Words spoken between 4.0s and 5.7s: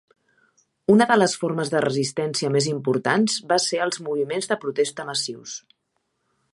moviments de protesta massius.